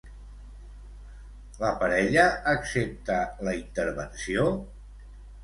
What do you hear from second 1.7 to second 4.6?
parella accepta la intervenció?